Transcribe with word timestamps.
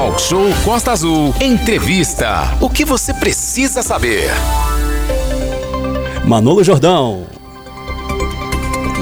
Talk 0.00 0.18
Show 0.22 0.48
Costa 0.64 0.92
Azul. 0.92 1.34
Entrevista. 1.42 2.56
O 2.58 2.70
que 2.70 2.86
você 2.86 3.12
precisa 3.12 3.82
saber? 3.82 4.30
Manolo 6.24 6.64
Jordão. 6.64 7.26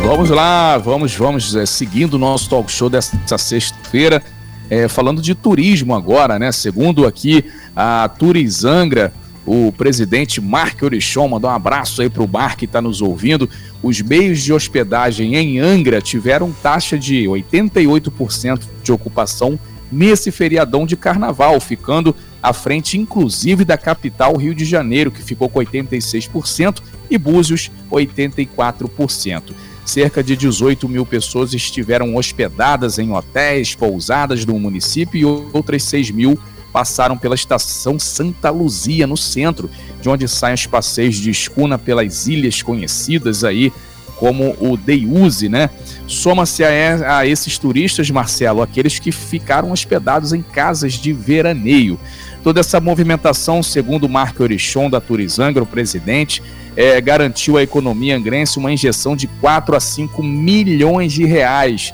Vamos 0.04 0.29
lá, 0.29 0.76
vamos, 0.76 1.14
vamos 1.14 1.54
é, 1.54 1.64
seguindo 1.66 2.14
o 2.14 2.19
nosso 2.19 2.50
talk 2.50 2.69
show 2.69 2.90
dessa 2.90 3.38
sexta-feira, 3.38 4.21
é, 4.69 4.88
falando 4.88 5.22
de 5.22 5.37
turismo 5.37 5.95
agora, 5.95 6.37
né? 6.37 6.50
Segundo 6.50 7.07
aqui 7.07 7.45
a 7.77 8.09
Turizangra, 8.09 9.12
o 9.46 9.71
presidente 9.71 10.41
Mark 10.41 10.83
Orichon, 10.83 11.29
mandou 11.29 11.49
um 11.49 11.55
abraço 11.55 12.03
aí 12.03 12.11
para 12.11 12.25
o 12.25 12.29
Mar 12.29 12.57
que 12.57 12.65
está 12.65 12.83
nos 12.83 13.01
ouvindo. 13.01 13.49
Os 13.80 14.01
meios 14.01 14.43
de 14.43 14.53
hospedagem 14.53 15.37
em 15.37 15.61
Angra 15.61 16.01
tiveram 16.01 16.51
taxa 16.61 16.99
de 16.99 17.23
88% 17.23 18.62
de 18.83 18.91
ocupação 18.91 19.57
nesse 19.91 20.30
feriadão 20.30 20.86
de 20.86 20.96
carnaval, 20.96 21.61
ficando 21.61 22.14
à 22.42 22.52
frente, 22.52 22.97
inclusive, 22.97 23.65
da 23.65 23.77
capital 23.77 24.37
Rio 24.37 24.55
de 24.55 24.64
Janeiro, 24.64 25.11
que 25.11 25.23
ficou 25.23 25.48
com 25.48 25.59
86%, 25.61 26.80
e 27.11 27.19
Búzios, 27.19 27.70
84%. 27.91 29.42
Cerca 29.84 30.23
de 30.23 30.37
18 30.37 30.88
mil 30.88 31.06
pessoas 31.06 31.55
estiveram 31.55 32.14
hospedadas 32.14 32.98
em 32.98 33.11
hotéis, 33.11 33.74
pousadas 33.74 34.45
do 34.45 34.59
município 34.59 35.19
e 35.19 35.24
outras 35.24 35.83
6 35.84 36.11
mil 36.11 36.39
passaram 36.70 37.16
pela 37.16 37.34
estação 37.34 37.98
Santa 37.98 38.50
Luzia, 38.50 39.06
no 39.06 39.16
centro, 39.16 39.70
de 40.00 40.09
onde 40.09 40.28
saem 40.28 40.55
os 40.55 40.66
passeios 40.66 41.16
de 41.16 41.30
escuna 41.30 41.78
pelas 41.78 42.27
ilhas 42.27 42.62
conhecidas 42.62 43.42
aí 43.42 43.73
como 44.16 44.55
o 44.61 44.77
Deiuse, 44.77 45.48
né? 45.48 45.70
Soma-se 46.09 46.65
a, 46.65 47.19
a, 47.19 47.27
esses 47.27 47.59
turistas, 47.59 48.11
Marcelo, 48.11 48.62
aqueles 48.62 48.98
que 48.98 49.12
ficaram 49.12 49.71
hospedados 49.71 50.33
em 50.33 50.41
casas 50.41 50.95
de 50.95 51.12
veraneio. 51.12 52.01
Toda 52.43 52.61
essa 52.61 52.81
movimentação, 52.81 53.62
segundo 53.62 54.09
Marco 54.09 54.42
Orichon 54.42 54.89
da 54.89 55.03
Turizangra, 55.03 55.62
o 55.62 55.67
presidente, 55.67 56.42
é, 56.75 56.98
garantiu 56.98 57.59
à 57.59 57.62
economia 57.62 58.17
angrense 58.17 58.59
uma 58.59 58.73
injeção 58.73 59.15
de 59.15 59.27
4 59.27 59.77
a 59.77 59.81
5 59.81 60.23
milhões 60.23 61.12
de 61.12 61.27
reais. 61.27 61.92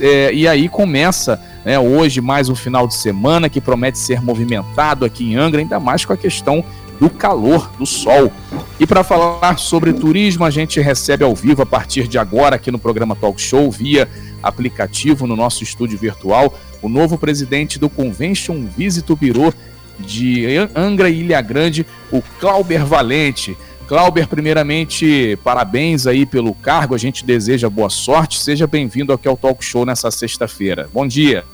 É, 0.00 0.32
e 0.32 0.48
aí 0.48 0.66
começa 0.66 1.38
né, 1.62 1.78
hoje 1.78 2.20
mais 2.22 2.48
um 2.48 2.54
final 2.54 2.88
de 2.88 2.94
semana 2.94 3.50
que 3.50 3.60
promete 3.60 3.98
ser 3.98 4.22
movimentado 4.22 5.04
aqui 5.04 5.24
em 5.24 5.36
Angra, 5.36 5.60
ainda 5.60 5.78
mais 5.78 6.04
com 6.04 6.14
a 6.14 6.16
questão 6.16 6.64
do 7.00 7.08
calor, 7.08 7.72
do 7.78 7.86
sol. 7.86 8.30
E 8.78 8.86
para 8.86 9.02
falar 9.02 9.58
sobre 9.58 9.94
turismo, 9.94 10.44
a 10.44 10.50
gente 10.50 10.78
recebe 10.80 11.24
ao 11.24 11.34
vivo 11.34 11.62
a 11.62 11.66
partir 11.66 12.06
de 12.06 12.18
agora 12.18 12.56
aqui 12.56 12.70
no 12.70 12.78
programa 12.78 13.16
Talk 13.16 13.40
Show, 13.40 13.70
via 13.70 14.06
aplicativo 14.42 15.26
no 15.26 15.34
nosso 15.34 15.64
estúdio 15.64 15.98
virtual, 15.98 16.54
o 16.82 16.88
novo 16.88 17.16
presidente 17.16 17.78
do 17.78 17.88
Convention 17.88 18.66
Visit 18.76 19.06
Bureau 19.14 19.52
de 19.98 20.46
Angra 20.76 21.08
e 21.08 21.20
Ilha 21.20 21.40
Grande, 21.40 21.86
o 22.12 22.22
Clauber 22.38 22.84
Valente. 22.84 23.56
Clauber, 23.88 24.28
primeiramente, 24.28 25.38
parabéns 25.42 26.06
aí 26.06 26.24
pelo 26.24 26.54
cargo, 26.54 26.94
a 26.94 26.98
gente 26.98 27.24
deseja 27.24 27.68
boa 27.68 27.90
sorte, 27.90 28.40
seja 28.40 28.66
bem-vindo 28.66 29.12
aqui 29.12 29.26
ao 29.26 29.36
Talk 29.36 29.64
Show 29.64 29.84
nessa 29.84 30.10
sexta-feira. 30.10 30.88
Bom 30.92 31.06
dia. 31.06 31.44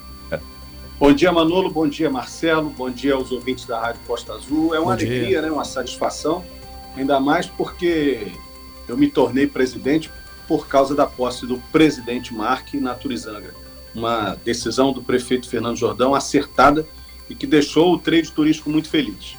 Bom 0.99 1.13
dia, 1.13 1.31
Manolo. 1.31 1.71
Bom 1.71 1.87
dia, 1.87 2.09
Marcelo. 2.09 2.71
Bom 2.71 2.91
dia 2.91 3.15
aos 3.15 3.31
ouvintes 3.31 3.67
da 3.67 3.79
Rádio 3.79 4.01
Costa 4.07 4.33
Azul. 4.33 4.75
É 4.75 4.79
uma 4.79 4.87
Bom 4.87 4.93
alegria, 4.93 5.27
dia. 5.27 5.43
né? 5.43 5.51
uma 5.51 5.65
satisfação, 5.65 6.43
ainda 6.97 7.21
mais 7.21 7.47
porque 7.47 8.33
eu 8.89 8.97
me 8.97 9.07
tornei 9.09 9.47
presidente 9.47 10.11
por 10.49 10.67
causa 10.67 10.95
da 10.95 11.07
posse 11.07 11.47
do 11.47 11.59
presidente 11.71 12.33
Mark 12.33 12.73
na 12.75 12.95
Turizangra. 12.95 13.55
Uma 13.95 14.37
decisão 14.43 14.91
do 14.91 15.03
prefeito 15.03 15.49
Fernando 15.49 15.77
Jordão 15.77 16.15
acertada 16.15 16.87
e 17.29 17.35
que 17.35 17.47
deixou 17.47 17.93
o 17.93 17.99
trade 17.99 18.33
turístico 18.33 18.71
muito 18.71 18.89
feliz. 18.89 19.37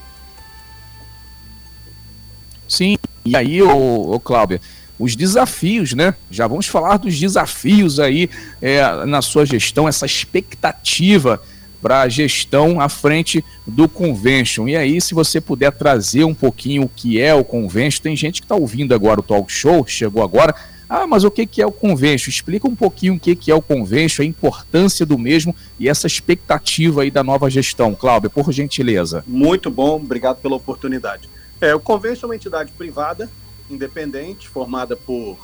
Sim, 2.68 2.98
e 3.26 3.36
aí, 3.36 3.64
ô, 3.64 4.12
ô 4.12 4.20
Cláudia, 4.20 4.62
os 5.00 5.16
desafios, 5.16 5.94
né? 5.94 6.16
Já 6.30 6.48
vamos 6.48 6.68
falar 6.68 6.98
dos 6.98 7.20
desafios 7.20 8.00
aí 8.00 8.30
é, 8.62 9.06
na 9.06 9.22
sua 9.22 9.46
gestão, 9.46 9.88
essa 9.88 10.06
expectativa 10.06 11.42
para 11.82 12.02
a 12.02 12.10
gestão 12.10 12.82
à 12.82 12.90
frente 12.90 13.44
do 13.66 13.88
convention. 13.88 14.68
E 14.68 14.76
aí, 14.76 15.00
se 15.00 15.14
você 15.14 15.40
puder 15.40 15.72
trazer 15.72 16.24
um 16.24 16.34
pouquinho 16.34 16.84
o 16.84 16.90
que 16.90 17.22
é 17.22 17.34
o 17.34 17.44
convention, 17.44 18.02
tem 18.02 18.16
gente 18.16 18.42
que 18.42 18.46
está 18.46 18.56
ouvindo 18.56 18.94
agora 18.94 19.20
o 19.20 19.24
talk 19.24 19.52
show, 19.52 19.86
chegou 19.88 20.24
agora. 20.24 20.56
Ah, 20.90 21.06
mas 21.06 21.24
o 21.24 21.32
que, 21.32 21.46
que 21.46 21.62
é 21.62 21.68
o 21.68 21.72
convention? 21.72 22.30
Explica 22.30 22.68
um 22.68 22.76
pouquinho 22.76 23.16
o 23.16 23.20
que, 23.20 23.36
que 23.36 23.52
é 23.52 23.56
o 23.56 23.62
convention, 23.62 24.24
a 24.24 24.26
importância 24.26 25.06
do 25.06 25.18
mesmo 25.18 25.54
e 25.78 25.90
essa 25.90 26.08
expectativa 26.08 27.02
aí 27.02 27.12
da 27.12 27.24
nova 27.24 27.50
gestão. 27.50 27.94
Cláudia, 27.94 28.30
por 28.30 28.52
gentileza. 28.54 29.24
Muito 29.28 29.70
bom, 29.70 29.98
obrigado 29.98 30.38
pela 30.38 30.56
oportunidade. 30.56 31.30
É, 31.60 31.76
o 31.76 31.80
convention 31.80 32.28
é 32.28 32.30
uma 32.30 32.36
entidade 32.36 32.72
privada 32.72 33.30
independente, 33.70 34.48
formada 34.48 34.96
por 34.96 35.38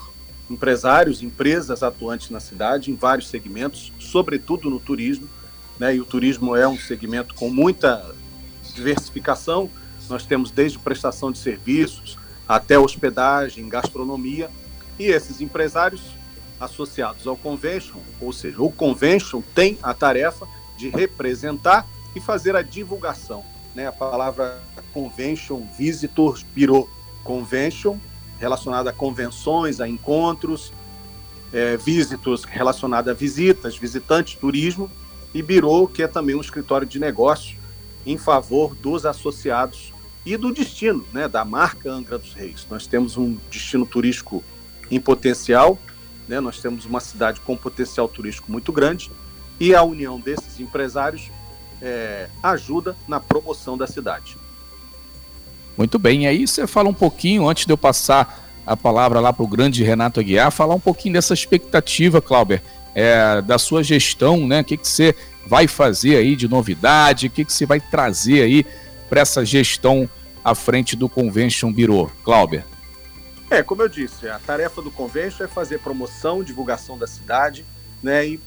empresários, 0.49 1.23
empresas 1.23 1.83
atuantes 1.83 2.29
na 2.29 2.39
cidade, 2.39 2.91
em 2.91 2.95
vários 2.95 3.27
segmentos, 3.27 3.91
sobretudo 3.99 4.69
no 4.69 4.79
turismo. 4.79 5.27
Né? 5.79 5.95
E 5.95 6.01
o 6.01 6.05
turismo 6.05 6.55
é 6.55 6.67
um 6.67 6.77
segmento 6.77 7.33
com 7.33 7.49
muita 7.49 8.13
diversificação. 8.73 9.69
Nós 10.09 10.25
temos 10.25 10.51
desde 10.51 10.77
prestação 10.79 11.31
de 11.31 11.37
serviços 11.37 12.17
até 12.47 12.77
hospedagem, 12.77 13.69
gastronomia. 13.69 14.49
E 14.99 15.05
esses 15.05 15.41
empresários 15.41 16.01
associados 16.59 17.25
ao 17.25 17.35
convention, 17.35 17.99
ou 18.21 18.31
seja, 18.31 18.61
o 18.61 18.71
convention 18.71 19.41
tem 19.55 19.77
a 19.81 19.93
tarefa 19.93 20.47
de 20.77 20.89
representar 20.89 21.87
e 22.15 22.19
fazer 22.19 22.55
a 22.55 22.61
divulgação. 22.61 23.43
Né? 23.73 23.87
A 23.87 23.91
palavra 23.91 24.61
convention 24.93 25.65
visitors 25.77 26.43
bureau. 26.43 26.87
Convention 27.23 27.97
relacionada 28.39 28.89
a 28.89 28.93
convenções, 28.93 29.79
a 29.79 29.87
encontros, 29.87 30.71
é, 31.51 31.77
visitos 31.77 32.43
relacionados 32.43 33.09
a 33.09 33.13
visitas, 33.13 33.77
visitantes, 33.77 34.35
turismo, 34.35 34.89
e 35.33 35.41
Birô, 35.41 35.87
que 35.87 36.03
é 36.03 36.07
também 36.07 36.35
um 36.35 36.41
escritório 36.41 36.87
de 36.87 36.99
negócio 36.99 37.57
em 38.05 38.17
favor 38.17 38.75
dos 38.75 39.05
associados 39.05 39.93
e 40.25 40.37
do 40.37 40.53
destino, 40.53 41.05
né, 41.11 41.27
da 41.27 41.43
marca 41.43 41.91
Angra 41.91 42.17
dos 42.17 42.33
Reis. 42.33 42.65
Nós 42.69 42.87
temos 42.87 43.17
um 43.17 43.37
destino 43.49 43.85
turístico 43.85 44.43
em 44.89 44.99
potencial, 44.99 45.77
né, 46.27 46.39
nós 46.39 46.59
temos 46.59 46.85
uma 46.85 46.99
cidade 46.99 47.39
com 47.41 47.57
potencial 47.57 48.07
turístico 48.07 48.51
muito 48.51 48.71
grande, 48.71 49.11
e 49.59 49.75
a 49.75 49.83
união 49.83 50.19
desses 50.19 50.59
empresários 50.59 51.29
é, 51.81 52.29
ajuda 52.41 52.95
na 53.07 53.19
promoção 53.19 53.77
da 53.77 53.87
cidade. 53.87 54.37
Muito 55.77 55.97
bem, 55.97 56.23
e 56.23 56.27
aí 56.27 56.47
você 56.47 56.67
fala 56.67 56.89
um 56.89 56.93
pouquinho, 56.93 57.47
antes 57.47 57.65
de 57.65 57.73
eu 57.73 57.77
passar 57.77 58.43
a 58.65 58.77
palavra 58.77 59.19
lá 59.19 59.33
para 59.33 59.43
o 59.43 59.47
grande 59.47 59.83
Renato 59.83 60.19
Aguiar, 60.19 60.51
falar 60.51 60.75
um 60.75 60.79
pouquinho 60.79 61.13
dessa 61.13 61.33
expectativa, 61.33 62.21
Clauber, 62.21 62.61
é, 62.95 63.41
da 63.41 63.57
sua 63.57 63.83
gestão, 63.83 64.47
né? 64.47 64.61
O 64.61 64.63
que, 64.63 64.77
que 64.77 64.87
você 64.87 65.15
vai 65.45 65.67
fazer 65.67 66.17
aí 66.17 66.35
de 66.35 66.47
novidade, 66.47 67.27
o 67.27 67.29
que, 67.29 67.43
que 67.43 67.51
você 67.51 67.65
vai 67.65 67.79
trazer 67.79 68.43
aí 68.43 68.65
para 69.09 69.21
essa 69.21 69.43
gestão 69.43 70.09
à 70.43 70.55
frente 70.55 70.95
do 70.95 71.09
Convention 71.09 71.71
Bureau, 71.71 72.09
Clauber? 72.23 72.63
É, 73.49 73.61
como 73.61 73.81
eu 73.81 73.89
disse, 73.89 74.27
a 74.27 74.39
tarefa 74.39 74.81
do 74.81 74.89
Convention 74.89 75.45
é 75.45 75.47
fazer 75.47 75.79
promoção, 75.79 76.43
divulgação 76.43 76.97
da 76.97 77.05
cidade, 77.05 77.65
né, 78.01 78.27
e 78.27 78.39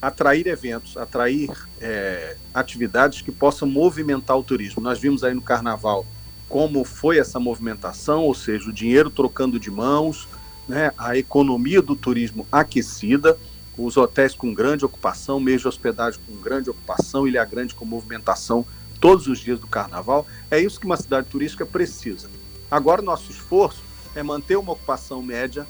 atrair 0.00 0.46
eventos, 0.46 0.96
atrair 0.96 1.50
é, 1.80 2.36
atividades 2.52 3.22
que 3.22 3.32
possam 3.32 3.68
movimentar 3.68 4.38
o 4.38 4.42
turismo. 4.42 4.82
Nós 4.82 4.98
vimos 4.98 5.24
aí 5.24 5.34
no 5.34 5.42
Carnaval 5.42 6.06
como 6.48 6.84
foi 6.84 7.18
essa 7.18 7.40
movimentação, 7.40 8.22
ou 8.22 8.34
seja, 8.34 8.68
o 8.68 8.72
dinheiro 8.72 9.10
trocando 9.10 9.58
de 9.58 9.70
mãos, 9.70 10.28
né, 10.68 10.92
a 10.96 11.16
economia 11.16 11.82
do 11.82 11.94
turismo 11.96 12.46
aquecida, 12.50 13.36
os 13.76 13.96
hotéis 13.96 14.34
com 14.34 14.54
grande 14.54 14.84
ocupação, 14.84 15.40
mês 15.40 15.60
de 15.60 15.68
hospedagem 15.68 16.20
com 16.26 16.36
grande 16.36 16.70
ocupação, 16.70 17.26
Ilha 17.26 17.44
Grande 17.44 17.74
com 17.74 17.84
movimentação 17.84 18.64
todos 19.00 19.26
os 19.26 19.38
dias 19.38 19.58
do 19.58 19.66
carnaval. 19.66 20.26
É 20.50 20.60
isso 20.60 20.78
que 20.78 20.86
uma 20.86 20.96
cidade 20.96 21.26
turística 21.28 21.66
precisa. 21.66 22.30
Agora, 22.70 23.02
nosso 23.02 23.30
esforço 23.30 23.82
é 24.14 24.22
manter 24.22 24.56
uma 24.56 24.72
ocupação 24.72 25.20
média, 25.20 25.66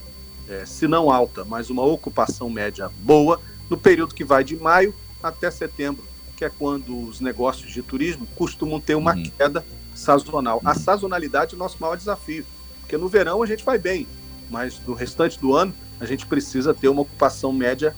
é, 0.49 0.67
se 0.67 0.87
não 0.87 1.11
alta, 1.11 1.45
mas 1.45 1.71
uma 1.71 1.83
ocupação 1.83 2.51
média 2.51 2.91
boa, 3.01 3.41
no 3.71 3.79
período 3.79 4.15
que 4.15 4.25
vai 4.25 4.45
de 4.45 4.57
maio 4.57 4.95
até 5.23 5.51
setembro, 5.51 6.05
que 6.37 6.45
é 6.45 6.51
quando 6.51 7.09
os 7.09 7.21
negócios 7.21 7.73
de 7.73 7.83
turismo 7.83 8.27
costumam 8.35 8.81
ter 8.81 8.95
uma 8.95 9.15
uhum. 9.15 9.23
queda 9.23 9.65
sazonal. 9.95 10.61
A 10.65 10.75
sazonalidade 10.75 11.55
é 11.55 11.57
o 11.57 11.59
nosso 11.59 11.77
maior 11.81 11.97
desafio, 11.97 12.45
porque 12.81 12.97
no 12.97 13.09
verão 13.09 13.43
a 13.43 13.47
gente 13.47 13.65
vai 13.65 13.79
bem, 13.79 14.07
mas 14.51 14.81
no 14.87 14.95
restante 14.95 15.39
do 15.39 15.55
ano 15.55 15.73
a 16.01 16.07
gente 16.07 16.27
precisa 16.27 16.75
ter 16.75 16.89
uma 16.89 17.03
ocupação 17.03 17.53
média 17.53 17.95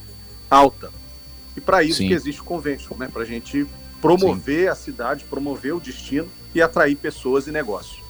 alta. 0.51 0.91
E 1.57 1.61
para 1.61 1.83
isso 1.83 1.99
Sim. 1.99 2.09
que 2.09 2.15
existe 2.15 2.41
o 2.41 2.45
convention, 2.45 2.97
né? 2.99 3.09
para 3.11 3.23
a 3.23 3.27
gente 3.27 3.67
promover 4.01 4.65
Sim. 4.65 4.69
a 4.69 4.75
cidade, 4.75 5.25
promover 5.25 5.75
o 5.75 5.81
destino 5.81 6.29
e 6.55 6.61
atrair 6.61 6.97
pessoas 6.97 7.47
e 7.47 7.51
negócios. 7.51 8.05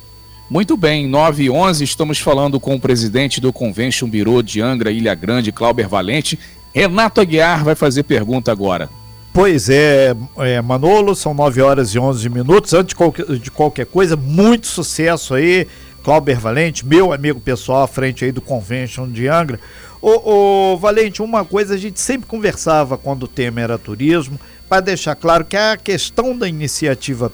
Muito 0.48 0.76
bem, 0.76 1.08
9 1.08 1.44
e 1.44 1.50
11, 1.50 1.82
estamos 1.82 2.18
falando 2.20 2.60
com 2.60 2.76
o 2.76 2.80
presidente 2.80 3.40
do 3.40 3.52
Convention 3.52 4.08
Bureau 4.08 4.42
de 4.42 4.60
Angra, 4.60 4.92
Ilha 4.92 5.14
Grande, 5.14 5.50
Clauber 5.50 5.88
Valente. 5.88 6.38
Renato 6.72 7.20
Aguiar 7.20 7.64
vai 7.64 7.74
fazer 7.74 8.04
pergunta 8.04 8.52
agora. 8.52 8.88
Pois 9.36 9.68
é, 9.68 10.16
é, 10.38 10.62
Manolo, 10.62 11.14
são 11.14 11.34
9 11.34 11.60
horas 11.60 11.90
e 11.90 11.98
11 11.98 12.26
minutos. 12.30 12.72
Antes 12.72 12.88
de 12.88 12.94
qualquer, 12.94 13.26
de 13.26 13.50
qualquer 13.50 13.84
coisa, 13.84 14.16
muito 14.16 14.66
sucesso 14.66 15.34
aí, 15.34 15.68
Clauber 16.02 16.40
Valente, 16.40 16.86
meu 16.86 17.12
amigo 17.12 17.38
pessoal 17.38 17.82
à 17.82 17.86
frente 17.86 18.24
aí 18.24 18.32
do 18.32 18.40
Convention 18.40 19.06
de 19.12 19.28
Angra. 19.28 19.60
Ô, 20.00 20.72
ô, 20.72 20.78
Valente, 20.78 21.20
uma 21.20 21.44
coisa 21.44 21.74
a 21.74 21.76
gente 21.76 22.00
sempre 22.00 22.26
conversava 22.26 22.96
quando 22.96 23.24
o 23.24 23.28
tema 23.28 23.60
era 23.60 23.76
turismo, 23.76 24.40
para 24.70 24.80
deixar 24.80 25.14
claro 25.14 25.44
que 25.44 25.54
a 25.54 25.76
questão 25.76 26.34
da 26.34 26.48
iniciativa 26.48 27.30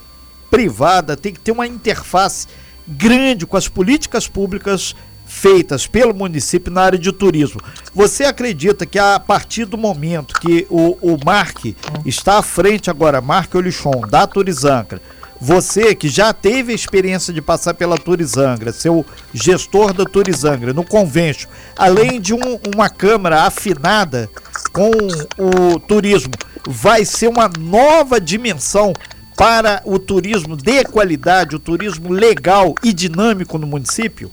privada 0.51 1.17
tem 1.17 1.33
que 1.33 1.39
ter 1.39 1.53
uma 1.53 1.69
interface 1.69 2.49
grande 2.85 3.47
com 3.47 3.57
as 3.57 3.69
políticas 3.69 4.27
públicas 4.27 4.97
feitas 5.33 5.87
pelo 5.87 6.15
município 6.15 6.73
na 6.73 6.83
área 6.83 6.99
de 6.99 7.11
turismo. 7.11 7.61
Você 7.95 8.25
acredita 8.25 8.85
que 8.85 8.99
a 8.99 9.19
partir 9.19 9.65
do 9.65 9.79
momento 9.79 10.39
que 10.39 10.67
o, 10.69 10.97
o 11.01 11.19
Mark 11.25 11.65
está 12.05 12.39
à 12.39 12.43
frente 12.43 12.91
agora, 12.91 13.21
Mark 13.21 13.53
Olichon, 13.55 14.03
da 14.09 14.27
Turizangra, 14.27 15.01
você 15.41 15.95
que 15.95 16.09
já 16.09 16.33
teve 16.33 16.71
a 16.71 16.75
experiência 16.75 17.33
de 17.33 17.43
passar 17.43 17.75
pela 17.75 17.99
Turizangra, 17.99 18.73
seu 18.73 19.05
gestor 19.33 19.93
da 19.93 20.05
Turizangra, 20.05 20.73
no 20.73 20.85
convênio, 20.85 21.49
além 21.77 22.21
de 22.21 22.35
um, 22.35 22.61
uma 22.73 22.89
câmara 22.89 23.43
afinada 23.43 24.31
com 24.73 24.91
o 25.39 25.81
turismo, 25.81 26.33
vai 26.69 27.05
ser 27.05 27.29
uma 27.29 27.51
nova 27.59 28.21
dimensão 28.21 28.93
para 29.37 29.83
o 29.85 29.99
turismo 29.99 30.57
de 30.57 30.85
qualidade, 30.85 31.57
o 31.57 31.59
turismo 31.59 32.13
legal 32.13 32.75
e 32.85 32.93
dinâmico 32.93 33.59
no 33.59 33.67
município? 33.67 34.31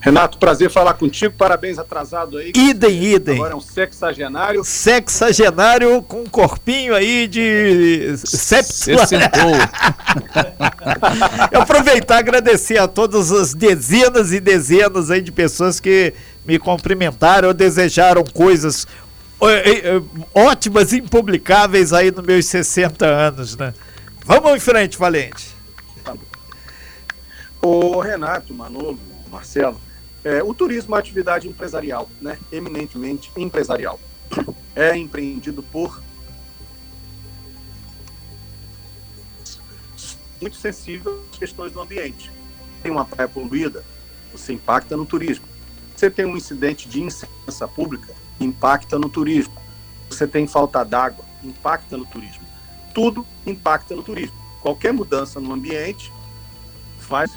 Renato, 0.00 0.38
prazer 0.38 0.70
falar 0.70 0.94
contigo. 0.94 1.34
Parabéns 1.36 1.78
atrasado 1.78 2.38
aí. 2.38 2.52
Idem, 2.54 3.02
idem. 3.02 3.36
Agora 3.36 3.54
é 3.54 3.56
um 3.56 3.60
sexagenário. 3.60 4.64
Sexagenário 4.64 6.00
com 6.02 6.22
um 6.22 6.26
corpinho 6.26 6.94
aí 6.94 7.26
de 7.26 8.16
septo. 8.18 8.90
Aproveitar 11.52 12.16
e 12.16 12.18
agradecer 12.18 12.78
a 12.78 12.86
todas 12.86 13.32
as 13.32 13.52
dezenas 13.52 14.32
e 14.32 14.38
dezenas 14.38 15.10
aí 15.10 15.20
de 15.20 15.32
pessoas 15.32 15.80
que 15.80 16.14
me 16.46 16.58
cumprimentaram 16.58 17.48
ou 17.48 17.54
desejaram 17.54 18.22
coisas 18.22 18.86
ótimas, 20.34 20.92
impublicáveis 20.92 21.92
aí 21.92 22.10
nos 22.10 22.24
meus 22.24 22.46
60 22.46 23.06
anos, 23.06 23.56
né? 23.56 23.74
Vamos 24.24 24.56
em 24.56 24.60
frente, 24.60 24.96
Valente. 24.96 25.54
Ô 27.60 28.00
Renato, 28.00 28.54
Manolo, 28.54 28.98
Marcelo, 29.30 29.80
é, 30.24 30.42
o 30.42 30.52
turismo 30.52 30.90
é 30.90 30.92
uma 30.94 30.98
atividade 30.98 31.48
empresarial, 31.48 32.08
né? 32.20 32.38
eminentemente 32.50 33.30
empresarial. 33.36 33.98
É 34.74 34.94
empreendido 34.96 35.62
por 35.62 36.02
muito 40.40 40.56
sensível 40.56 41.24
às 41.32 41.38
questões 41.38 41.72
do 41.72 41.80
ambiente. 41.80 42.30
Tem 42.82 42.92
uma 42.92 43.04
praia 43.04 43.28
poluída, 43.28 43.84
você 44.32 44.52
impacta 44.52 44.96
no 44.96 45.06
turismo. 45.06 45.46
Você 45.96 46.10
tem 46.10 46.26
um 46.26 46.36
incidente 46.36 46.88
de 46.88 47.02
insegurança 47.02 47.66
pública, 47.66 48.14
impacta 48.38 48.98
no 48.98 49.08
turismo. 49.08 49.54
Você 50.10 50.26
tem 50.26 50.46
falta 50.46 50.84
d'água, 50.84 51.24
impacta 51.42 51.96
no 51.96 52.04
turismo. 52.04 52.46
Tudo 52.94 53.26
impacta 53.46 53.94
no 53.94 54.02
turismo. 54.02 54.36
Qualquer 54.60 54.92
mudança 54.92 55.40
no 55.40 55.52
ambiente 55.52 56.12
faz 56.98 57.34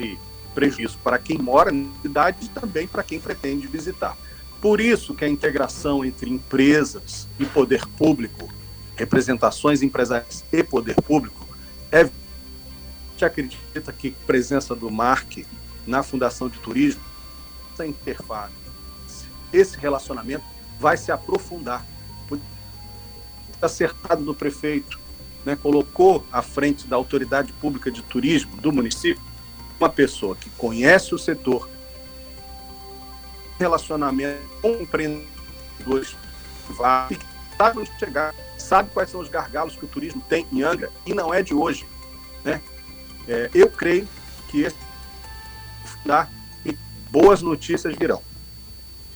prejuízo 0.53 0.97
para 1.03 1.17
quem 1.17 1.37
mora 1.37 1.71
na 1.71 1.89
cidade 2.01 2.45
e 2.45 2.49
também 2.49 2.87
para 2.87 3.03
quem 3.03 3.19
pretende 3.19 3.67
visitar. 3.67 4.17
Por 4.61 4.81
isso 4.81 5.13
que 5.13 5.23
a 5.23 5.29
integração 5.29 6.03
entre 6.03 6.29
empresas 6.29 7.27
e 7.39 7.45
poder 7.45 7.85
público, 7.97 8.49
representações 8.95 9.81
empresariais 9.81 10.43
e 10.51 10.63
poder 10.63 10.95
público, 11.01 11.47
é. 11.91 12.01
A 12.01 13.11
gente 13.11 13.25
acredita 13.25 13.91
que 13.91 14.09
a 14.09 14.25
presença 14.25 14.73
do 14.73 14.89
MARC 14.89 15.45
na 15.85 16.03
Fundação 16.03 16.47
de 16.47 16.57
Turismo, 16.59 17.01
essa 17.73 17.85
interface, 17.85 18.53
esse 19.51 19.77
relacionamento 19.77 20.45
vai 20.79 20.95
se 20.95 21.11
aprofundar. 21.11 21.85
Acertado 23.61 24.23
do 24.23 24.33
prefeito, 24.33 24.97
né, 25.45 25.55
colocou 25.55 26.25
à 26.31 26.41
frente 26.41 26.87
da 26.87 26.95
autoridade 26.95 27.51
pública 27.53 27.91
de 27.91 28.01
turismo 28.01 28.55
do 28.57 28.71
município 28.71 29.28
uma 29.79 29.89
pessoa 29.89 30.35
que 30.35 30.49
conhece 30.51 31.15
o 31.15 31.17
setor, 31.17 31.69
relacionamento 33.59 34.41
com 34.61 34.71
empreendedores 34.81 36.15
sabe 37.57 37.79
onde 37.79 37.91
chegar, 37.99 38.33
sabe 38.57 38.89
quais 38.93 39.09
são 39.09 39.19
os 39.19 39.29
gargalos 39.29 39.75
que 39.75 39.85
o 39.85 39.87
turismo 39.87 40.21
tem 40.29 40.45
em 40.51 40.61
Angra, 40.63 40.89
e 41.05 41.13
não 41.13 41.33
é 41.33 41.41
de 41.41 41.53
hoje. 41.53 41.85
Né? 42.43 42.61
É, 43.27 43.49
eu 43.53 43.69
creio 43.69 44.07
que 44.49 44.61
esse 44.61 44.75
e 46.65 46.75
boas 47.11 47.41
notícias 47.41 47.95
virão. 47.95 48.21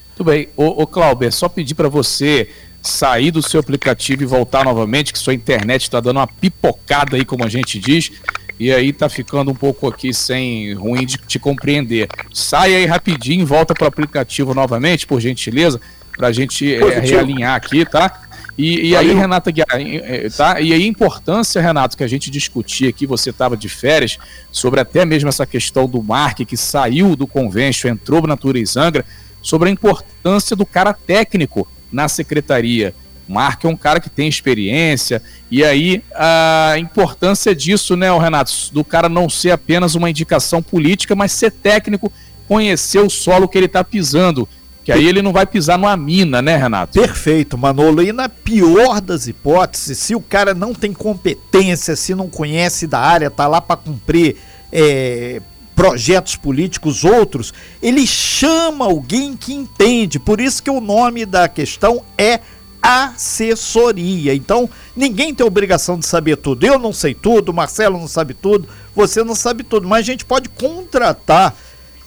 Muito 0.08 0.24
bem. 0.24 0.48
Ô, 0.56 0.82
ô 0.82 0.86
Clauber, 0.86 1.32
só 1.32 1.48
pedir 1.48 1.74
para 1.74 1.88
você 1.88 2.50
sair 2.82 3.30
do 3.30 3.42
seu 3.42 3.58
aplicativo 3.58 4.22
e 4.22 4.26
voltar 4.26 4.64
novamente, 4.64 5.12
que 5.12 5.18
sua 5.18 5.34
internet 5.34 5.82
está 5.82 6.00
dando 6.00 6.18
uma 6.18 6.26
pipocada 6.26 7.16
aí, 7.16 7.24
como 7.24 7.42
a 7.42 7.48
gente 7.48 7.78
diz 7.78 8.12
e 8.58 8.72
aí 8.72 8.92
tá 8.92 9.08
ficando 9.08 9.50
um 9.50 9.54
pouco 9.54 9.88
aqui 9.88 10.14
sem 10.14 10.74
ruim 10.74 11.04
de 11.04 11.18
te 11.18 11.38
compreender. 11.38 12.08
Sai 12.32 12.74
aí 12.74 12.86
rapidinho, 12.86 13.44
volta 13.44 13.74
pro 13.74 13.86
aplicativo 13.86 14.54
novamente, 14.54 15.06
por 15.06 15.20
gentileza, 15.20 15.80
pra 16.16 16.32
gente 16.32 16.74
é, 16.74 17.00
realinhar 17.00 17.54
aqui, 17.54 17.84
tá? 17.84 18.22
E, 18.56 18.90
e 18.90 18.96
aí, 18.96 19.12
Renata 19.12 19.50
Guiar, 19.50 19.66
é, 19.72 20.28
tá? 20.28 20.60
E 20.60 20.72
aí 20.72 20.84
a 20.84 20.86
importância, 20.86 21.60
Renato, 21.60 21.96
que 21.96 22.04
a 22.04 22.08
gente 22.08 22.30
discutia 22.30 22.88
aqui, 22.88 23.04
você 23.04 23.30
estava 23.30 23.56
de 23.56 23.68
férias, 23.68 24.16
sobre 24.52 24.80
até 24.80 25.04
mesmo 25.04 25.28
essa 25.28 25.44
questão 25.44 25.88
do 25.88 26.00
Mark 26.00 26.38
que 26.38 26.56
saiu 26.56 27.16
do 27.16 27.26
convênio, 27.26 27.88
entrou 27.88 28.24
na 28.26 28.36
Turizangra, 28.36 29.04
sobre 29.42 29.68
a 29.68 29.72
importância 29.72 30.54
do 30.54 30.64
cara 30.64 30.92
técnico 30.92 31.66
na 31.90 32.08
secretaria. 32.08 32.94
Mark 33.28 33.64
é 33.64 33.68
um 33.68 33.76
cara 33.76 34.00
que 34.00 34.10
tem 34.10 34.28
experiência, 34.28 35.22
e 35.50 35.64
aí 35.64 36.02
a 36.14 36.74
importância 36.78 37.54
disso, 37.54 37.96
né, 37.96 38.16
Renato, 38.18 38.52
do 38.72 38.84
cara 38.84 39.08
não 39.08 39.28
ser 39.28 39.50
apenas 39.50 39.94
uma 39.94 40.10
indicação 40.10 40.62
política, 40.62 41.14
mas 41.14 41.32
ser 41.32 41.50
técnico, 41.50 42.12
conhecer 42.46 43.00
o 43.00 43.10
solo 43.10 43.48
que 43.48 43.58
ele 43.58 43.66
está 43.66 43.82
pisando. 43.82 44.48
Que 44.84 44.92
aí 44.92 45.06
ele 45.06 45.22
não 45.22 45.32
vai 45.32 45.46
pisar 45.46 45.78
numa 45.78 45.96
mina, 45.96 46.42
né, 46.42 46.58
Renato? 46.58 47.00
Perfeito, 47.00 47.56
Manolo. 47.56 48.02
E 48.02 48.12
na 48.12 48.28
pior 48.28 49.00
das 49.00 49.26
hipóteses, 49.26 49.96
se 49.96 50.14
o 50.14 50.20
cara 50.20 50.52
não 50.52 50.74
tem 50.74 50.92
competência, 50.92 51.96
se 51.96 52.14
não 52.14 52.28
conhece 52.28 52.86
da 52.86 53.00
área, 53.00 53.30
tá 53.30 53.46
lá 53.46 53.62
para 53.62 53.78
cumprir 53.78 54.36
é, 54.70 55.40
projetos 55.74 56.36
políticos 56.36 57.02
outros, 57.02 57.54
ele 57.82 58.06
chama 58.06 58.84
alguém 58.84 59.34
que 59.36 59.54
entende. 59.54 60.18
Por 60.18 60.38
isso 60.38 60.62
que 60.62 60.70
o 60.70 60.82
nome 60.82 61.24
da 61.24 61.48
questão 61.48 62.02
é 62.18 62.40
assessoria. 62.84 64.34
Então, 64.34 64.68
ninguém 64.94 65.34
tem 65.34 65.46
obrigação 65.46 65.98
de 65.98 66.06
saber 66.06 66.36
tudo. 66.36 66.66
Eu 66.66 66.78
não 66.78 66.92
sei 66.92 67.14
tudo, 67.14 67.50
Marcelo 67.50 67.98
não 67.98 68.06
sabe 68.06 68.34
tudo, 68.34 68.68
você 68.94 69.24
não 69.24 69.34
sabe 69.34 69.64
tudo, 69.64 69.88
mas 69.88 70.00
a 70.00 70.12
gente 70.12 70.26
pode 70.26 70.50
contratar 70.50 71.56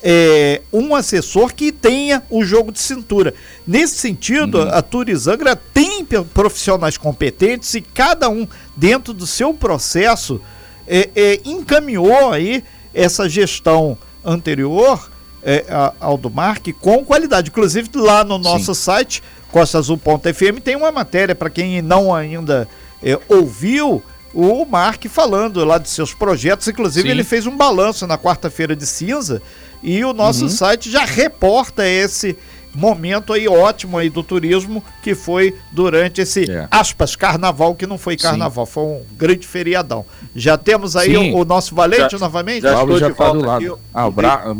é, 0.03 0.61
um 0.71 0.93
assessor 0.93 1.51
que 1.55 1.71
tenha 1.71 2.21
o 2.29 2.45
jogo 2.45 2.71
de 2.71 2.79
cintura. 2.79 3.33
Nesse 3.65 3.95
sentido, 3.95 4.59
uhum. 4.59 4.69
a 4.69 4.83
Turizangra 4.83 5.55
tem 5.55 6.05
profissionais 6.05 6.95
competentes 6.95 7.73
e 7.73 7.81
cada 7.81 8.29
um, 8.29 8.47
dentro 8.75 9.13
do 9.13 9.25
seu 9.25 9.55
processo, 9.55 10.39
é, 10.87 11.09
é, 11.15 11.41
encaminhou 11.43 12.31
aí 12.31 12.63
essa 12.93 13.27
gestão 13.27 13.97
anterior 14.23 15.09
é, 15.41 15.65
ao 15.99 16.17
do 16.17 16.29
Mark 16.29 16.67
com 16.79 17.03
qualidade. 17.03 17.49
Inclusive, 17.49 17.89
lá 17.95 18.23
no 18.23 18.37
nosso 18.37 18.75
Sim. 18.75 18.81
site 18.81 19.23
costaazul.fm 19.57 20.59
tem 20.63 20.75
uma 20.75 20.91
matéria 20.91 21.33
para 21.33 21.49
quem 21.49 21.81
não 21.81 22.13
ainda 22.13 22.67
é, 23.01 23.19
ouviu 23.27 24.03
o 24.33 24.65
Mark 24.65 25.03
falando 25.07 25.63
lá 25.65 25.79
de 25.79 25.89
seus 25.89 26.13
projetos. 26.13 26.67
Inclusive, 26.67 27.07
Sim. 27.07 27.11
ele 27.11 27.23
fez 27.23 27.47
um 27.47 27.57
balanço 27.57 28.05
na 28.05 28.17
quarta-feira 28.19 28.75
de 28.75 28.85
cinza 28.85 29.41
e 29.81 30.03
o 30.05 30.13
nosso 30.13 30.43
uhum. 30.43 30.49
site 30.49 30.91
já 30.91 31.05
reporta 31.05 31.87
esse 31.87 32.37
momento 32.75 33.33
aí 33.33 33.47
ótimo 33.47 33.97
aí 33.97 34.07
do 34.07 34.21
turismo 34.21 34.83
que 35.01 35.15
foi 35.15 35.55
durante 35.71 36.21
esse 36.21 36.51
é. 36.51 36.67
aspas 36.69 37.15
carnaval 37.15 37.73
que 37.73 37.87
não 37.87 37.97
foi 37.97 38.15
carnaval, 38.15 38.67
Sim. 38.67 38.71
foi 38.73 38.83
um 38.83 39.01
grande 39.13 39.47
feriadão. 39.47 40.05
Já 40.35 40.55
temos 40.55 40.95
aí 40.95 41.17
o, 41.17 41.37
o, 41.37 41.45
nosso 41.45 41.73
valente 41.73 42.11
já, 42.11 42.19
novamente. 42.19 42.61
Já, 42.61 42.79
estou 42.79 42.99
já 42.99 43.11
tá 43.11 43.31
do 43.31 43.43
lado. 43.43 43.73
Aqui, 43.73 43.81
ah, 43.91 44.05
o 44.05 44.11
Bra... 44.11 44.55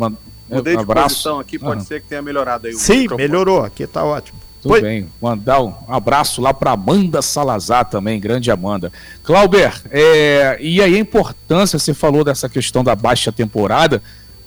Mudei 0.50 0.74
de 0.74 0.82
abraço. 0.82 1.08
posição 1.14 1.38
aqui, 1.38 1.58
pode 1.58 1.82
uhum. 1.82 1.86
ser 1.86 2.00
que 2.00 2.08
tenha 2.08 2.22
melhorado 2.22 2.66
aí 2.66 2.72
o 2.72 2.78
Sim, 2.78 3.00
microfone. 3.00 3.28
melhorou, 3.28 3.62
aqui 3.62 3.86
tá 3.86 4.02
ótimo. 4.02 4.47
Tudo 4.68 4.74
Oi? 4.74 4.82
bem. 4.82 5.08
Mandar 5.20 5.62
um 5.62 5.72
abraço 5.88 6.42
lá 6.42 6.52
para 6.52 6.72
Amanda 6.72 7.22
Salazar 7.22 7.86
também, 7.86 8.20
grande 8.20 8.50
Amanda. 8.50 8.92
Clauber, 9.24 9.72
é, 9.90 10.58
e 10.60 10.82
aí 10.82 10.94
a 10.94 10.98
importância, 10.98 11.78
você 11.78 11.94
falou 11.94 12.22
dessa 12.22 12.50
questão 12.50 12.84
da 12.84 12.94
baixa 12.94 13.32
temporada, 13.32 14.02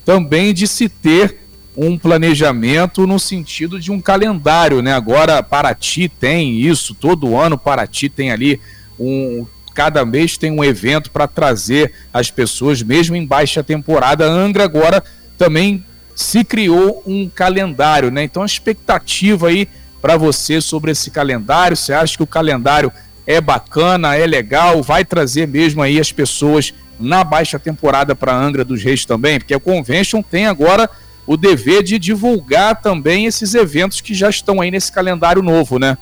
também 0.05 0.53
de 0.53 0.67
se 0.67 0.87
ter 0.87 1.37
um 1.75 1.97
planejamento 1.97 3.07
no 3.07 3.17
sentido 3.17 3.79
de 3.79 3.91
um 3.91 3.99
calendário, 3.99 4.79
né? 4.83 4.93
Agora 4.93 5.41
Paraty 5.41 6.07
tem 6.07 6.59
isso, 6.59 6.93
todo 6.93 7.35
ano 7.35 7.57
Paraty 7.57 8.07
tem 8.07 8.31
ali 8.31 8.61
um 8.99 9.47
cada 9.73 10.05
mês 10.05 10.37
tem 10.37 10.51
um 10.51 10.63
evento 10.63 11.09
para 11.09 11.27
trazer 11.27 11.93
as 12.13 12.29
pessoas, 12.29 12.83
mesmo 12.83 13.15
em 13.15 13.25
baixa 13.25 13.63
temporada. 13.63 14.25
Angra 14.25 14.65
agora 14.65 15.01
também 15.35 15.83
se 16.13 16.43
criou 16.43 17.01
um 17.07 17.27
calendário, 17.27 18.11
né? 18.11 18.21
Então 18.23 18.43
a 18.43 18.45
expectativa 18.45 19.47
aí 19.47 19.67
para 20.01 20.17
você 20.17 20.60
sobre 20.60 20.91
esse 20.91 21.12
calendário, 21.12 21.77
você 21.77 21.93
acha 21.93 22.17
que 22.17 22.24
o 22.24 22.27
calendário 22.27 22.91
é 23.25 23.39
bacana, 23.39 24.15
é 24.15 24.25
legal, 24.25 24.81
vai 24.81 25.05
trazer 25.05 25.48
mesmo 25.48 25.81
aí 25.81 26.00
as 26.00 26.12
pessoas 26.12 26.74
na 27.00 27.24
baixa 27.24 27.60
temporada 27.60 28.15
para 28.15 28.36
Angra 28.36 28.65
dos 28.65 28.84
Reis 28.84 29.05
também, 29.05 29.39
porque 29.39 29.53
a 29.53 29.60
Convention 29.60 30.22
tem 30.22 30.48
agora 30.48 30.89
o 31.25 31.38
dever 31.38 31.84
de 31.84 31.98
divulgar 32.00 32.81
também 32.81 33.25
esses 33.25 33.53
eventos 33.53 34.01
que 34.01 34.13
já 34.13 34.29
estão 34.29 34.60
aí 34.60 34.72
nesse 34.72 34.91
calendário 34.91 35.41
novo, 35.41 35.79
né? 35.79 35.98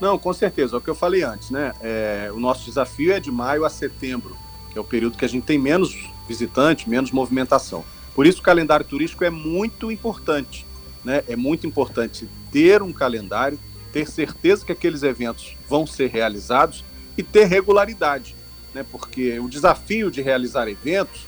Não, 0.00 0.18
com 0.18 0.32
certeza. 0.32 0.76
É 0.76 0.78
o 0.78 0.80
que 0.80 0.90
eu 0.90 0.94
falei 0.94 1.22
antes, 1.22 1.50
né? 1.50 1.72
É, 1.80 2.30
o 2.32 2.38
nosso 2.38 2.64
desafio 2.64 3.12
é 3.12 3.20
de 3.20 3.30
maio 3.30 3.64
a 3.64 3.70
setembro, 3.70 4.36
que 4.70 4.78
é 4.78 4.80
o 4.80 4.84
período 4.84 5.16
que 5.16 5.24
a 5.24 5.28
gente 5.28 5.44
tem 5.44 5.58
menos 5.58 6.10
visitante, 6.28 6.88
menos 6.88 7.10
movimentação. 7.10 7.84
Por 8.14 8.26
isso 8.26 8.40
o 8.40 8.42
calendário 8.42 8.84
turístico 8.84 9.24
é 9.24 9.30
muito 9.30 9.90
importante. 9.90 10.66
Né? 11.08 11.24
É 11.26 11.34
muito 11.34 11.66
importante 11.66 12.28
ter 12.52 12.82
um 12.82 12.92
calendário, 12.92 13.58
ter 13.90 14.06
certeza 14.06 14.62
que 14.62 14.72
aqueles 14.72 15.02
eventos 15.02 15.56
vão 15.66 15.86
ser 15.86 16.10
realizados 16.10 16.84
e 17.16 17.22
ter 17.22 17.46
regularidade. 17.46 18.36
Né? 18.74 18.84
Porque 18.92 19.38
o 19.40 19.48
desafio 19.48 20.10
de 20.10 20.20
realizar 20.20 20.68
eventos 20.68 21.26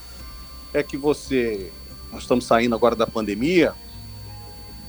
é 0.75 0.82
que 0.82 0.99
você. 0.99 1.72
Nós 2.12 2.22
estamos 2.22 2.44
saindo 2.44 2.75
agora 2.75 2.94
da 2.94 3.06
pandemia, 3.06 3.72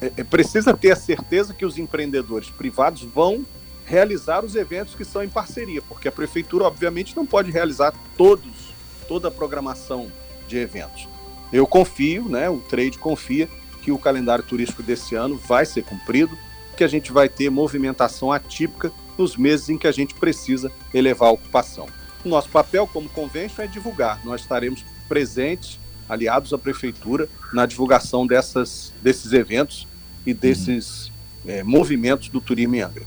é, 0.01 0.11
é, 0.17 0.23
precisa 0.25 0.75
ter 0.75 0.91
a 0.91 0.95
certeza 0.97 1.53
que 1.53 1.65
os 1.65 1.77
empreendedores 1.77 2.49
privados 2.49 3.03
vão 3.03 3.45
realizar 3.85 4.43
os 4.43 4.55
eventos 4.55 4.93
que 4.93 5.05
são 5.05 5.23
em 5.23 5.29
parceria, 5.29 5.81
porque 5.83 6.09
a 6.09 6.11
prefeitura, 6.11 6.65
obviamente, 6.65 7.15
não 7.15 7.25
pode 7.25 7.49
realizar 7.49 7.93
todos, 8.17 8.73
toda 9.07 9.29
a 9.29 9.31
programação 9.31 10.11
de 10.49 10.57
eventos. 10.57 11.07
Eu 11.53 11.65
confio, 11.65 12.27
né, 12.27 12.49
o 12.49 12.57
trade 12.57 12.97
confia 12.97 13.47
que 13.81 13.91
o 13.91 13.97
calendário 13.97 14.43
turístico 14.43 14.83
desse 14.83 15.15
ano 15.15 15.35
vai 15.35 15.65
ser 15.65 15.83
cumprido, 15.83 16.37
que 16.77 16.83
a 16.83 16.87
gente 16.87 17.11
vai 17.11 17.27
ter 17.27 17.49
movimentação 17.49 18.31
atípica 18.31 18.91
nos 19.17 19.35
meses 19.35 19.69
em 19.69 19.77
que 19.77 19.87
a 19.87 19.91
gente 19.91 20.13
precisa 20.13 20.71
elevar 20.93 21.29
a 21.29 21.33
ocupação. 21.33 21.87
Nosso 22.23 22.49
papel 22.49 22.87
como 22.87 23.09
convention 23.09 23.63
é 23.63 23.67
divulgar. 23.67 24.19
Nós 24.23 24.41
estaremos 24.41 24.85
presentes, 25.09 25.79
aliados 26.07 26.53
à 26.53 26.57
prefeitura, 26.57 27.27
na 27.53 27.65
divulgação 27.65 28.25
dessas, 28.27 28.93
desses 29.01 29.33
eventos 29.33 29.87
e 30.25 30.33
desses 30.33 31.11
é, 31.45 31.63
movimentos 31.63 32.29
do 32.29 32.39
turismo 32.39 32.75
em 32.75 32.81
Angra. 32.81 33.05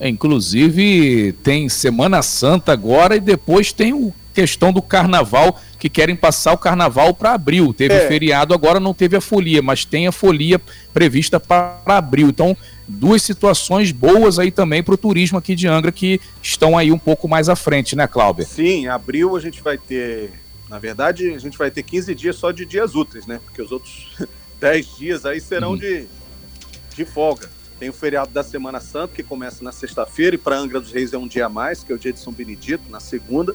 É, 0.00 0.08
inclusive, 0.08 1.32
tem 1.42 1.68
Semana 1.68 2.22
Santa 2.22 2.72
agora 2.72 3.16
e 3.16 3.20
depois 3.20 3.72
tem 3.72 3.92
o 3.92 4.14
questão 4.32 4.72
do 4.72 4.80
carnaval, 4.80 5.60
que 5.78 5.88
querem 5.88 6.16
passar 6.16 6.52
o 6.52 6.58
carnaval 6.58 7.14
para 7.14 7.32
abril. 7.32 7.72
Teve 7.72 7.94
é. 7.94 8.04
o 8.04 8.08
feriado, 8.08 8.52
agora 8.52 8.80
não 8.80 8.92
teve 8.92 9.16
a 9.16 9.20
folia, 9.20 9.62
mas 9.62 9.84
tem 9.84 10.06
a 10.06 10.12
folia 10.12 10.60
prevista 10.92 11.38
para 11.38 11.80
abril. 11.86 12.28
Então, 12.28 12.56
duas 12.86 13.22
situações 13.22 13.92
boas 13.92 14.38
aí 14.38 14.50
também 14.50 14.82
para 14.82 14.94
o 14.94 14.98
turismo 14.98 15.38
aqui 15.38 15.54
de 15.54 15.68
Angra, 15.68 15.92
que 15.92 16.20
estão 16.42 16.76
aí 16.76 16.90
um 16.90 16.98
pouco 16.98 17.28
mais 17.28 17.48
à 17.48 17.54
frente, 17.54 17.94
né, 17.94 18.06
Cláudio? 18.06 18.44
Sim, 18.44 18.88
abril 18.88 19.36
a 19.36 19.40
gente 19.40 19.62
vai 19.62 19.78
ter. 19.78 20.30
Na 20.68 20.78
verdade, 20.78 21.32
a 21.32 21.38
gente 21.38 21.56
vai 21.56 21.70
ter 21.70 21.82
15 21.82 22.14
dias 22.14 22.36
só 22.36 22.50
de 22.50 22.66
dias 22.66 22.94
úteis, 22.94 23.26
né? 23.26 23.40
Porque 23.44 23.62
os 23.62 23.70
outros 23.70 24.08
10 24.60 24.96
dias 24.98 25.24
aí 25.24 25.40
serão 25.40 25.72
hum. 25.72 25.78
de, 25.78 26.06
de 26.96 27.04
folga. 27.04 27.48
Tem 27.78 27.88
o 27.88 27.92
feriado 27.92 28.32
da 28.32 28.42
Semana 28.42 28.80
Santa, 28.80 29.14
que 29.14 29.22
começa 29.22 29.62
na 29.62 29.70
sexta-feira, 29.70 30.34
e 30.34 30.38
para 30.38 30.58
Angra 30.58 30.80
dos 30.80 30.90
Reis 30.90 31.12
é 31.12 31.18
um 31.18 31.28
dia 31.28 31.46
a 31.46 31.48
mais, 31.48 31.84
que 31.84 31.92
é 31.92 31.94
o 31.94 31.98
dia 31.98 32.12
de 32.12 32.18
São 32.18 32.32
Benedito, 32.32 32.90
na 32.90 32.98
segunda. 32.98 33.54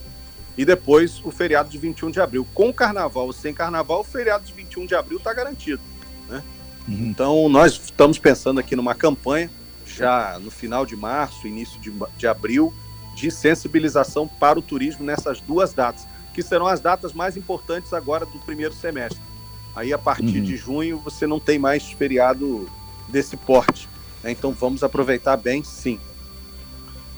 E 0.58 0.64
depois 0.64 1.22
o 1.24 1.32
feriado 1.32 1.70
de 1.70 1.78
21 1.78 2.12
de 2.12 2.22
abril. 2.22 2.48
Com 2.54 2.72
carnaval 2.72 3.26
ou 3.26 3.34
sem 3.34 3.54
carnaval, 3.54 4.02
o 4.02 4.04
feriado 4.04 4.46
de 4.46 4.54
21 4.54 4.86
de 4.86 4.96
abril 4.96 5.18
está 5.18 5.34
garantido. 5.34 5.82
Né? 6.30 6.44
Uhum. 6.88 7.08
Então, 7.10 7.50
nós 7.50 7.74
estamos 7.74 8.20
pensando 8.20 8.60
aqui 8.60 8.76
numa 8.76 8.94
campanha, 8.94 9.50
já 9.86 10.38
no 10.40 10.52
final 10.52 10.86
de 10.86 10.96
março, 10.96 11.48
início 11.48 11.80
de, 11.82 11.92
de 12.18 12.28
abril, 12.28 12.74
de 13.16 13.32
sensibilização 13.32 14.28
para 14.28 14.60
o 14.60 14.62
turismo 14.62 15.04
nessas 15.04 15.40
duas 15.42 15.74
datas, 15.74 16.06
que 16.34 16.42
serão 16.42 16.68
as 16.68 16.80
datas 16.80 17.14
mais 17.14 17.38
importantes 17.38 17.94
agora 17.94 18.26
do 18.26 18.40
primeiro 18.40 18.74
semestre. 18.74 19.22
Aí, 19.76 19.92
a 19.92 19.98
partir 19.98 20.38
uhum. 20.38 20.44
de 20.44 20.56
junho, 20.56 20.98
você 21.00 21.26
não 21.26 21.40
tem 21.40 21.58
mais 21.58 21.92
feriado 21.92 22.70
desse 23.10 23.36
porte. 23.36 23.90
Né? 24.24 24.32
Então 24.32 24.52
vamos 24.52 24.84
aproveitar 24.84 25.36
bem, 25.38 25.64
sim. 25.64 26.00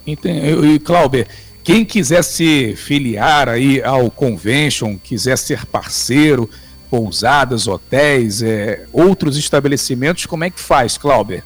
Entendi. 0.07 0.67
E, 0.67 0.79
Clauber, 0.79 1.27
quem 1.65 1.83
quiser 1.83 2.23
se 2.23 2.75
filiar 2.75 3.49
aí 3.49 3.83
ao 3.83 4.11
Convention, 4.11 4.99
quiser 4.99 5.35
ser 5.35 5.65
parceiro, 5.65 6.47
pousadas, 6.91 7.67
hotéis, 7.67 8.43
é, 8.43 8.85
outros 8.93 9.35
estabelecimentos, 9.35 10.27
como 10.27 10.43
é 10.43 10.51
que 10.51 10.59
faz, 10.59 10.95
Clauber? 10.95 11.43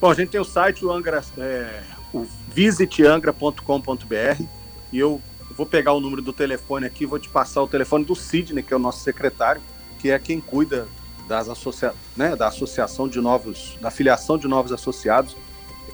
Bom, 0.00 0.10
a 0.10 0.14
gente 0.14 0.30
tem 0.30 0.40
o 0.40 0.44
site 0.44 0.82
o 0.82 0.90
Angra, 0.90 1.22
é, 1.36 1.82
o 2.10 2.26
visiteangra.com.br 2.54 4.42
e 4.90 4.98
eu 4.98 5.20
vou 5.54 5.66
pegar 5.66 5.92
o 5.92 6.00
número 6.00 6.22
do 6.22 6.32
telefone 6.32 6.86
aqui, 6.86 7.04
vou 7.04 7.18
te 7.18 7.28
passar 7.28 7.62
o 7.62 7.68
telefone 7.68 8.06
do 8.06 8.16
Sidney, 8.16 8.62
que 8.62 8.72
é 8.72 8.76
o 8.78 8.80
nosso 8.80 9.04
secretário, 9.04 9.60
que 9.98 10.10
é 10.10 10.18
quem 10.18 10.40
cuida 10.40 10.88
das 11.28 11.50
associa 11.50 11.92
né, 12.16 12.34
da 12.34 12.48
associação 12.48 13.06
de 13.06 13.20
novos, 13.20 13.76
da 13.78 13.90
filiação 13.90 14.38
de 14.38 14.48
novos 14.48 14.72
associados, 14.72 15.36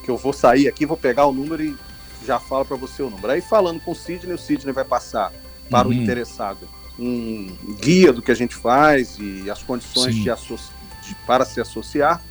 que 0.05 0.09
eu 0.09 0.17
vou 0.17 0.33
sair 0.33 0.69
aqui, 0.69 0.87
vou 0.87 0.97
pegar 0.97 1.27
o 1.27 1.33
número 1.33 1.65
e 1.65 1.77
já 2.25 2.41
falo 2.41 2.65
para 2.65 2.77
você 2.77 3.03
o 3.03 3.11
número. 3.11 3.31
Aí 3.31 3.41
falando 3.41 3.81
com 3.81 3.93
o 3.93 3.95
Sidney, 3.95 4.35
o 4.35 4.39
Sidney 4.39 4.73
vai 4.73 4.85
passar 4.85 5.33
para 5.71 5.89
uhum. 5.89 5.95
o 5.95 5.97
interessado 5.97 6.69
um 6.99 7.77
guia 7.81 8.13
do 8.13 8.23
que 8.23 8.31
a 8.31 8.35
gente 8.35 8.55
faz 8.55 9.19
e 9.19 9.51
as 9.51 9.63
condições 9.63 10.15
de 10.15 10.25
de, 10.25 11.15
para 11.27 11.45
se 11.45 11.61
associar, 11.61 12.23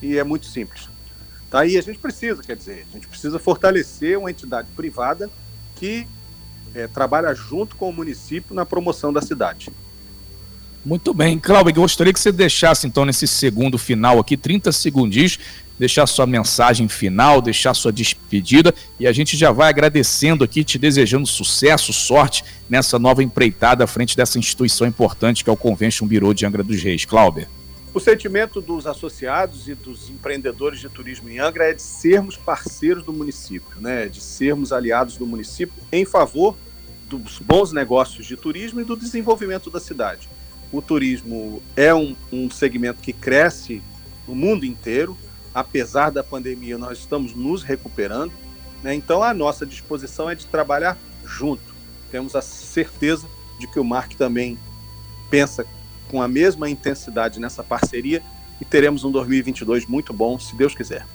e 0.00 0.16
é 0.16 0.24
muito 0.24 0.46
simples. 0.46 0.88
Tá 1.50 1.60
aí 1.60 1.76
a 1.76 1.82
gente 1.82 1.98
precisa, 1.98 2.42
quer 2.42 2.56
dizer, 2.56 2.86
a 2.88 2.92
gente 2.92 3.08
precisa 3.08 3.38
fortalecer 3.38 4.18
uma 4.18 4.30
entidade 4.30 4.68
privada 4.76 5.30
que 5.76 6.06
é, 6.74 6.86
trabalha 6.86 7.34
junto 7.34 7.76
com 7.76 7.90
o 7.90 7.92
município 7.92 8.54
na 8.54 8.64
promoção 8.64 9.12
da 9.12 9.20
cidade. 9.20 9.70
Muito 10.84 11.14
bem, 11.14 11.38
Cláudio, 11.38 11.74
gostaria 11.74 12.12
que 12.12 12.18
você 12.18 12.32
deixasse 12.32 12.88
então 12.88 13.04
nesse 13.04 13.28
segundo 13.28 13.78
final 13.78 14.18
aqui, 14.18 14.36
30 14.36 14.72
segundinhos, 14.72 15.38
deixar 15.78 16.08
sua 16.08 16.26
mensagem 16.26 16.88
final, 16.88 17.40
deixar 17.40 17.72
sua 17.72 17.92
despedida 17.92 18.74
e 18.98 19.06
a 19.06 19.12
gente 19.12 19.36
já 19.36 19.52
vai 19.52 19.68
agradecendo 19.68 20.42
aqui, 20.42 20.64
te 20.64 20.80
desejando 20.80 21.24
sucesso, 21.24 21.92
sorte 21.92 22.44
nessa 22.68 22.98
nova 22.98 23.22
empreitada 23.22 23.84
à 23.84 23.86
frente 23.86 24.16
dessa 24.16 24.40
instituição 24.40 24.84
importante 24.84 25.44
que 25.44 25.50
é 25.50 25.52
o 25.52 25.56
Convention 25.56 26.04
Bureau 26.04 26.34
de 26.34 26.44
Angra 26.44 26.64
dos 26.64 26.82
Reis. 26.82 27.04
Cláudio. 27.04 27.46
O 27.94 28.00
sentimento 28.00 28.60
dos 28.60 28.84
associados 28.84 29.68
e 29.68 29.76
dos 29.76 30.10
empreendedores 30.10 30.80
de 30.80 30.88
turismo 30.88 31.28
em 31.28 31.38
Angra 31.38 31.70
é 31.70 31.74
de 31.74 31.82
sermos 31.82 32.36
parceiros 32.36 33.04
do 33.04 33.12
município, 33.12 33.80
né? 33.80 34.08
de 34.08 34.20
sermos 34.20 34.72
aliados 34.72 35.16
do 35.16 35.28
município 35.28 35.74
em 35.92 36.04
favor 36.04 36.56
dos 37.08 37.38
bons 37.38 37.70
negócios 37.70 38.26
de 38.26 38.36
turismo 38.36 38.80
e 38.80 38.84
do 38.84 38.96
desenvolvimento 38.96 39.70
da 39.70 39.78
cidade 39.78 40.28
o 40.72 40.80
turismo 40.80 41.62
é 41.76 41.94
um, 41.94 42.16
um 42.32 42.50
segmento 42.50 43.02
que 43.02 43.12
cresce 43.12 43.82
no 44.26 44.34
mundo 44.34 44.64
inteiro. 44.64 45.16
Apesar 45.54 46.10
da 46.10 46.24
pandemia, 46.24 46.78
nós 46.78 46.98
estamos 46.98 47.34
nos 47.34 47.62
recuperando. 47.62 48.32
Né? 48.82 48.94
Então, 48.94 49.22
a 49.22 49.34
nossa 49.34 49.66
disposição 49.66 50.30
é 50.30 50.34
de 50.34 50.46
trabalhar 50.46 50.96
junto. 51.26 51.62
Temos 52.10 52.34
a 52.34 52.40
certeza 52.40 53.26
de 53.60 53.66
que 53.66 53.78
o 53.78 53.84
Mark 53.84 54.14
também 54.14 54.58
pensa 55.30 55.66
com 56.08 56.22
a 56.22 56.28
mesma 56.28 56.68
intensidade 56.68 57.38
nessa 57.38 57.62
parceria 57.62 58.22
e 58.60 58.64
teremos 58.64 59.04
um 59.04 59.10
2022 59.10 59.86
muito 59.86 60.12
bom, 60.12 60.38
se 60.38 60.56
Deus 60.56 60.74
quiser. 60.74 61.06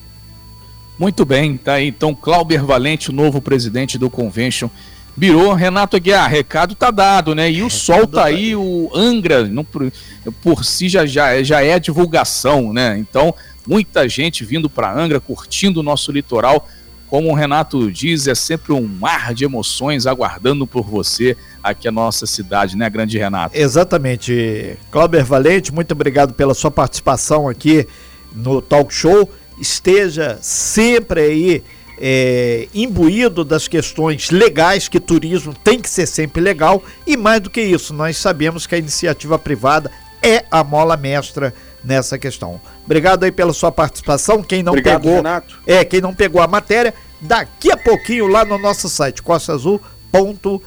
Muito 0.97 1.23
bem, 1.23 1.55
tá 1.57 1.73
aí 1.73 1.87
então 1.87 2.15
Clauber 2.15 2.65
Valente, 2.65 3.11
novo 3.11 3.39
presidente 3.39 3.97
do 3.97 4.09
Convention 4.09 4.69
Birou, 5.17 5.53
Renato 5.53 5.95
Aguiar, 5.95 6.29
recado 6.29 6.75
tá 6.75 6.91
dado, 6.91 7.33
né? 7.33 7.51
E 7.51 7.63
o 7.63 7.71
sol 7.71 8.05
tá 8.05 8.25
aí, 8.25 8.55
o 8.55 8.91
Angra, 8.93 9.47
não, 9.47 9.65
por, 9.65 9.91
por 10.43 10.63
si 10.63 10.88
já, 10.88 11.07
já, 11.07 11.41
já 11.41 11.63
é 11.63 11.79
divulgação, 11.79 12.71
né? 12.71 12.95
Então, 13.00 13.33
muita 13.67 14.07
gente 14.07 14.45
vindo 14.45 14.69
para 14.69 14.93
Angra, 14.93 15.19
curtindo 15.19 15.79
o 15.79 15.83
nosso 15.83 16.12
litoral. 16.12 16.69
Como 17.07 17.31
o 17.31 17.33
Renato 17.33 17.91
diz, 17.91 18.27
é 18.27 18.36
sempre 18.36 18.74
um 18.74 18.86
mar 18.86 19.33
de 19.33 19.43
emoções 19.43 20.05
aguardando 20.05 20.67
por 20.67 20.83
você 20.83 21.36
aqui 21.63 21.88
a 21.88 21.91
nossa 21.91 22.27
cidade, 22.27 22.77
né, 22.77 22.88
grande 22.88 23.17
Renato? 23.17 23.57
Exatamente. 23.57 24.77
Cláudio 24.91 25.25
Valente, 25.25 25.74
muito 25.74 25.93
obrigado 25.93 26.33
pela 26.36 26.53
sua 26.53 26.69
participação 26.69 27.50
aqui 27.50 27.88
no 28.36 28.62
Talk 28.62 28.93
Show. 28.93 29.27
Esteja 29.59 30.38
sempre 30.41 31.21
aí 31.21 31.63
é, 32.00 32.68
imbuído 32.74 33.44
das 33.44 33.68
questões 33.68 34.30
legais, 34.30 34.88
que 34.88 35.00
turismo 35.00 35.54
tem 35.54 35.80
que 35.80 35.89
ser 35.89 36.06
sempre 36.06 36.42
legal, 36.42 36.84
e 37.06 37.18
mais 37.18 37.42
do 37.42 37.50
que 37.50 37.62
isso, 37.62 37.94
nós 37.94 38.18
sabemos 38.18 38.68
que 38.68 38.75
a 38.75 38.77
iniciativa 38.77 39.38
privada 39.39 39.92
é 40.22 40.46
a 40.50 40.63
mola 40.63 40.98
mestra 40.98 41.54
nessa 41.84 42.18
questão. 42.18 42.60
Obrigado 42.86 43.24
aí 43.24 43.32
pela 43.32 43.54
sua 43.54 43.72
participação. 43.72 44.44
Quem 44.44 44.62
não 44.63 44.72
Obrigado, 44.74 45.01
pegou, 45.01 45.16
Renato. 45.18 45.60
é 45.66 45.84
quem 45.86 46.01
não 46.01 46.13
pegou 46.13 46.42
a 46.42 46.48
matéria, 46.48 46.94
daqui 47.22 47.72
a 47.72 47.77
pouquinho 47.77 48.27
lá 48.27 48.44
no 48.46 48.58
nosso 48.58 48.89
site 48.89 49.22
costaazul.fm. 49.22 50.62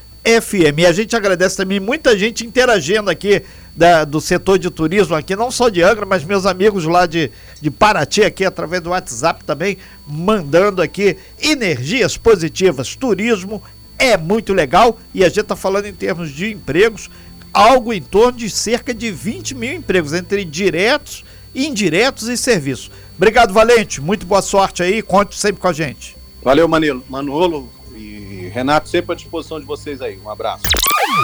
E 0.79 0.87
a 0.87 0.93
gente 0.93 1.17
agradece 1.17 1.57
também 1.57 1.81
muita 1.81 2.17
gente 2.17 2.47
interagindo 2.47 3.11
aqui 3.11 3.43
da, 3.77 4.05
do 4.05 4.21
setor 4.21 4.59
de 4.59 4.71
turismo 4.71 5.15
aqui, 5.15 5.35
não 5.37 5.51
só 5.51 5.69
de 5.69 5.83
Angra, 5.83 6.05
mas 6.05 6.25
meus 6.25 6.47
amigos 6.47 6.85
lá 6.85 7.07
de, 7.07 7.31
de 7.61 7.71
Paraty 7.71 8.23
aqui 8.23 8.45
através 8.45 8.83
do 8.83 8.91
WhatsApp 8.91 9.45
também 9.45 9.79
mandando 10.07 10.83
aqui 10.83 11.17
energias 11.41 12.17
positivas. 12.17 12.95
Turismo 12.95 13.63
é 13.99 14.17
muito 14.17 14.53
legal 14.53 14.99
e 15.15 15.23
a 15.23 15.29
gente 15.29 15.41
está 15.41 15.57
falando 15.57 15.87
em 15.87 15.95
termos 15.95 16.31
de 16.31 16.51
empregos, 16.51 17.11
algo 17.53 17.93
em 17.93 18.03
torno 18.03 18.39
de 18.39 18.51
cerca 18.51 18.95
de 18.95 19.11
20 19.11 19.55
mil 19.55 19.73
empregos, 19.73 20.13
entre 20.13 20.45
diretos, 20.45 21.25
indiretos 21.55 22.29
e 22.29 22.37
serviços. 22.37 22.91
Obrigado, 23.17 23.53
Valente. 23.53 24.01
Muito 24.01 24.25
boa 24.25 24.41
sorte 24.41 24.83
aí. 24.83 25.03
Conte 25.03 25.39
sempre 25.39 25.61
com 25.61 25.69
a 25.69 25.73
gente. 25.73 26.17
Valeu, 26.43 26.67
Manilo. 26.67 27.05
Manolo 27.09 27.71
e 27.95 28.51
Renato, 28.53 28.89
sempre 28.89 29.13
à 29.13 29.15
disposição 29.15 29.61
de 29.61 29.67
vocês 29.67 30.01
aí. 30.01 30.19
Um 30.25 30.31
abraço. 30.31 30.63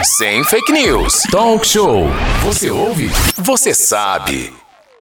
Sem 0.02 0.42
fake 0.44 0.72
news. 0.72 1.22
Talk 1.30 1.66
show. 1.66 2.08
Você 2.42 2.70
ouve? 2.70 3.08
Você 3.36 3.72
sabe. 3.72 4.52